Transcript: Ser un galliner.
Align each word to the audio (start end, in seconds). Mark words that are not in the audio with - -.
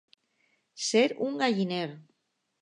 Ser 0.85 1.03
un 1.27 1.37
galliner. 1.43 1.85